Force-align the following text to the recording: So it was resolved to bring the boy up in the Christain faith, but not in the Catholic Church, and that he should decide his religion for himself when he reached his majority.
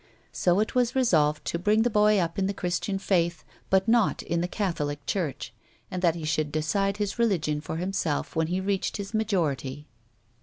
So 0.31 0.59
it 0.59 0.73
was 0.73 0.95
resolved 0.95 1.45
to 1.45 1.59
bring 1.59 1.83
the 1.83 1.89
boy 1.91 2.17
up 2.17 2.39
in 2.39 2.47
the 2.47 2.55
Christain 2.55 2.97
faith, 2.97 3.43
but 3.69 3.87
not 3.87 4.23
in 4.23 4.41
the 4.41 4.47
Catholic 4.47 5.05
Church, 5.05 5.53
and 5.91 6.01
that 6.01 6.15
he 6.15 6.25
should 6.25 6.51
decide 6.51 6.97
his 6.97 7.19
religion 7.19 7.61
for 7.61 7.77
himself 7.77 8.35
when 8.35 8.47
he 8.47 8.59
reached 8.59 8.97
his 8.97 9.13
majority. 9.13 9.85